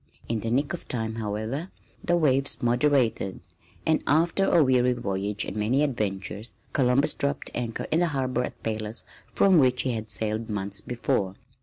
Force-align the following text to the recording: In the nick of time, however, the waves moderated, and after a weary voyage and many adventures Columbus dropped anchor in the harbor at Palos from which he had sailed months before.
In 0.27 0.39
the 0.39 0.49
nick 0.49 0.73
of 0.73 0.87
time, 0.87 1.17
however, 1.17 1.69
the 2.03 2.17
waves 2.17 2.63
moderated, 2.63 3.39
and 3.85 4.01
after 4.07 4.45
a 4.45 4.63
weary 4.63 4.93
voyage 4.93 5.45
and 5.45 5.55
many 5.55 5.83
adventures 5.83 6.55
Columbus 6.73 7.13
dropped 7.13 7.51
anchor 7.53 7.85
in 7.91 7.99
the 7.99 8.07
harbor 8.07 8.43
at 8.43 8.63
Palos 8.63 9.03
from 9.31 9.59
which 9.59 9.83
he 9.83 9.91
had 9.91 10.09
sailed 10.09 10.49
months 10.49 10.81
before. 10.81 11.35